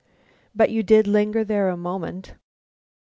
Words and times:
"But 0.55 0.71
you 0.71 0.81
did 0.81 1.05
linger 1.05 1.43
there 1.43 1.69
a 1.69 1.77
moment?" 1.77 2.33